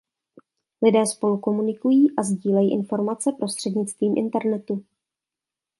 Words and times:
Lidé 0.81 1.05
spolu 1.07 1.39
komunikují 1.39 2.07
a 2.17 2.23
sdílejí 2.23 2.71
informace 2.73 3.31
prostřednictvím 3.31 4.17
internetu. 4.17 4.83